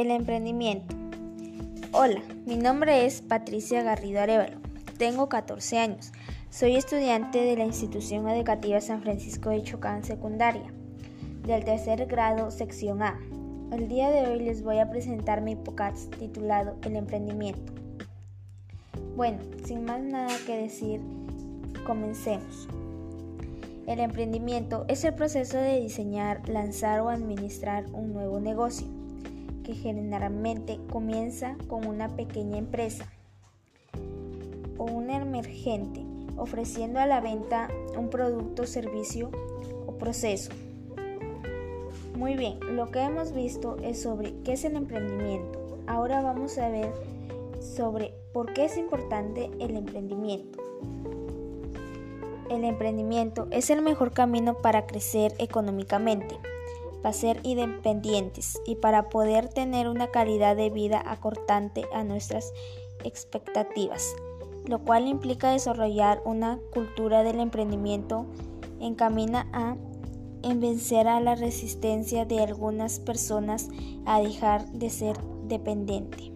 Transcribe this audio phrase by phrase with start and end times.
[0.00, 0.96] El emprendimiento.
[1.92, 4.56] Hola, mi nombre es Patricia Garrido Arevalo.
[4.96, 6.12] Tengo 14 años.
[6.48, 10.72] Soy estudiante de la institución educativa San Francisco de Chocán Secundaria,
[11.46, 13.20] del tercer grado, sección A.
[13.72, 17.70] El día de hoy les voy a presentar mi podcast titulado El emprendimiento.
[19.16, 21.02] Bueno, sin más nada que decir,
[21.86, 22.70] comencemos.
[23.86, 28.86] El emprendimiento es el proceso de diseñar, lanzar o administrar un nuevo negocio
[29.74, 33.06] generalmente comienza con una pequeña empresa
[34.78, 36.04] o un emergente
[36.36, 39.30] ofreciendo a la venta un producto, servicio
[39.86, 40.50] o proceso.
[42.16, 45.78] Muy bien, lo que hemos visto es sobre qué es el emprendimiento.
[45.86, 46.92] Ahora vamos a ver
[47.60, 50.58] sobre por qué es importante el emprendimiento.
[52.50, 56.36] El emprendimiento es el mejor camino para crecer económicamente
[57.02, 62.52] para ser independientes y para poder tener una calidad de vida acortante a nuestras
[63.04, 64.14] expectativas,
[64.66, 68.26] lo cual implica desarrollar una cultura del emprendimiento
[68.80, 69.76] encamina a
[70.56, 73.68] vencer a la resistencia de algunas personas
[74.06, 76.32] a dejar de ser dependiente.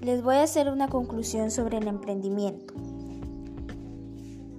[0.00, 2.74] Les voy a hacer una conclusión sobre el emprendimiento.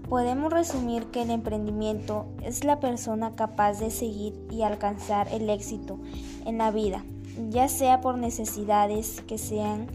[0.09, 5.98] Podemos resumir que el emprendimiento es la persona capaz de seguir y alcanzar el éxito
[6.45, 7.03] en la vida,
[7.50, 9.88] ya sea por necesidades que sean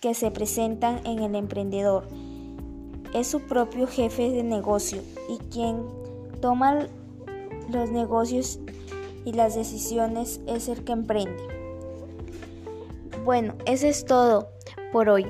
[0.00, 2.08] que se presentan en el emprendedor.
[3.14, 5.82] Es su propio jefe de negocio y quien
[6.40, 6.86] toma
[7.70, 8.58] los negocios
[9.24, 11.42] y las decisiones es el que emprende.
[13.24, 14.48] Bueno, eso es todo
[14.92, 15.26] por hoy.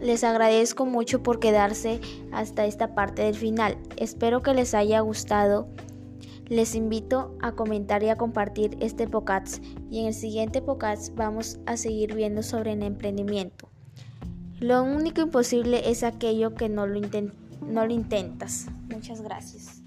[0.00, 2.00] Les agradezco mucho por quedarse
[2.32, 3.76] hasta esta parte del final.
[3.96, 5.68] Espero que les haya gustado.
[6.46, 11.58] Les invito a comentar y a compartir este podcast y en el siguiente podcast vamos
[11.66, 13.68] a seguir viendo sobre el emprendimiento.
[14.58, 17.00] Lo único imposible es aquello que no lo,
[17.66, 18.66] no lo intentas.
[18.88, 19.82] Muchas gracias.